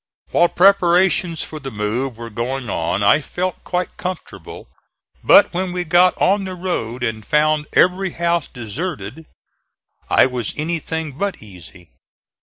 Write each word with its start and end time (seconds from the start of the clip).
While 0.31 0.47
preparations 0.49 1.43
for 1.43 1.59
the 1.59 1.69
move 1.69 2.17
were 2.17 2.31
going 2.31 2.71
on 2.71 3.03
I 3.03 3.21
felt 3.21 3.63
quite 3.63 3.97
comfortable; 3.97 4.67
but 5.23 5.53
when 5.53 5.73
we 5.73 5.83
got 5.83 6.17
on 6.19 6.43
the 6.45 6.55
road 6.55 7.03
and 7.03 7.23
found 7.23 7.67
every 7.73 8.09
house 8.13 8.47
deserted 8.47 9.27
I 10.09 10.25
was 10.25 10.55
anything 10.57 11.19
but 11.19 11.43
easy. 11.43 11.91